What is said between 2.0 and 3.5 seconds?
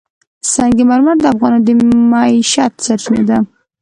معیشت سرچینه ده.